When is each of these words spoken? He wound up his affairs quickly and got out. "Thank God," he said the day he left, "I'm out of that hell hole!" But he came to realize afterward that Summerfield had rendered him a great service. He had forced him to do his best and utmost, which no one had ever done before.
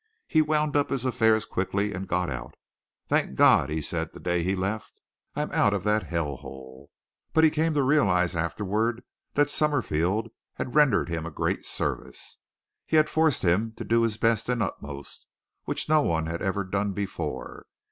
He 0.27 0.41
wound 0.41 0.75
up 0.75 0.89
his 0.89 1.05
affairs 1.05 1.45
quickly 1.45 1.93
and 1.93 2.07
got 2.07 2.27
out. 2.27 2.55
"Thank 3.07 3.35
God," 3.35 3.69
he 3.69 3.83
said 3.83 4.11
the 4.13 4.19
day 4.19 4.41
he 4.41 4.55
left, 4.55 4.99
"I'm 5.35 5.51
out 5.51 5.75
of 5.75 5.83
that 5.83 6.07
hell 6.07 6.37
hole!" 6.37 6.89
But 7.33 7.43
he 7.43 7.51
came 7.51 7.75
to 7.75 7.83
realize 7.83 8.35
afterward 8.35 9.03
that 9.35 9.51
Summerfield 9.51 10.29
had 10.55 10.73
rendered 10.73 11.07
him 11.09 11.27
a 11.27 11.29
great 11.29 11.67
service. 11.67 12.39
He 12.87 12.97
had 12.97 13.11
forced 13.11 13.43
him 13.43 13.73
to 13.73 13.83
do 13.85 14.01
his 14.01 14.17
best 14.17 14.49
and 14.49 14.63
utmost, 14.63 15.27
which 15.65 15.87
no 15.87 16.01
one 16.01 16.25
had 16.25 16.41
ever 16.41 16.63
done 16.63 16.93
before. 16.93 17.67